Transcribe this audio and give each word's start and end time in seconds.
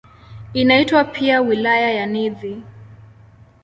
Inaitwa 0.53 1.03
pia 1.03 1.41
"Wilaya 1.41 1.91
ya 1.93 2.05
Nithi". 2.05 2.63